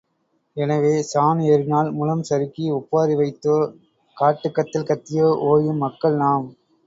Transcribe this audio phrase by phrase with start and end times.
[0.57, 3.57] எனவே சாண் ஏறினால் முழம் சறுக்கி ஒப்பாரி வைத்தோ
[4.17, 6.47] காட்டுக் கத்தல் கத்தியோ, ஒயும் மக்கள் நாம்.